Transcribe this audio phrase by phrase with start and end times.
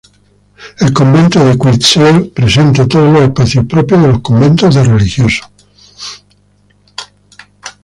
[0.79, 5.47] El convento de Cuitzeo presenta todos los espacios propios de los conventos de religiosos.